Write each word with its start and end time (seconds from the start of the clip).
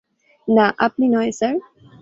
না, 0.47 0.65
আপনি 0.77 1.05
নয়, 1.07 1.31
স্যার। 1.31 1.55